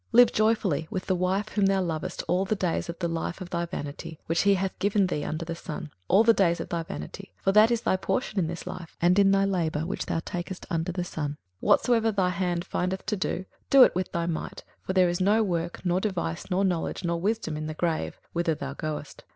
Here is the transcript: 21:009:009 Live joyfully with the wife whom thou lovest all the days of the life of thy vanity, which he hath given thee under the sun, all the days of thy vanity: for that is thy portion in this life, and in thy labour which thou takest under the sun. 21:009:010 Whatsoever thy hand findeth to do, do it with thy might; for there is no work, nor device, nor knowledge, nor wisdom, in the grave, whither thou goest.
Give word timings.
21:009:009 0.01 0.07
Live 0.13 0.31
joyfully 0.33 0.87
with 0.89 1.05
the 1.05 1.15
wife 1.15 1.49
whom 1.49 1.65
thou 1.67 1.79
lovest 1.79 2.23
all 2.27 2.43
the 2.43 2.55
days 2.55 2.89
of 2.89 2.97
the 2.97 3.07
life 3.07 3.39
of 3.39 3.51
thy 3.51 3.67
vanity, 3.67 4.19
which 4.25 4.41
he 4.41 4.55
hath 4.55 4.79
given 4.79 5.05
thee 5.05 5.23
under 5.23 5.45
the 5.45 5.53
sun, 5.53 5.91
all 6.07 6.23
the 6.23 6.33
days 6.33 6.59
of 6.59 6.69
thy 6.69 6.81
vanity: 6.81 7.31
for 7.37 7.51
that 7.51 7.69
is 7.69 7.81
thy 7.81 7.95
portion 7.95 8.39
in 8.39 8.47
this 8.47 8.65
life, 8.65 8.97
and 8.99 9.19
in 9.19 9.29
thy 9.29 9.45
labour 9.45 9.85
which 9.85 10.07
thou 10.07 10.19
takest 10.25 10.65
under 10.71 10.91
the 10.91 11.03
sun. 11.03 11.29
21:009:010 11.33 11.37
Whatsoever 11.59 12.11
thy 12.11 12.29
hand 12.31 12.65
findeth 12.65 13.05
to 13.05 13.15
do, 13.15 13.45
do 13.69 13.83
it 13.83 13.93
with 13.93 14.11
thy 14.11 14.25
might; 14.25 14.63
for 14.81 14.93
there 14.93 15.07
is 15.07 15.21
no 15.21 15.43
work, 15.43 15.85
nor 15.85 15.99
device, 16.01 16.49
nor 16.49 16.65
knowledge, 16.65 17.03
nor 17.03 17.21
wisdom, 17.21 17.55
in 17.55 17.67
the 17.67 17.75
grave, 17.75 18.19
whither 18.33 18.55
thou 18.55 18.73
goest. 18.73 19.23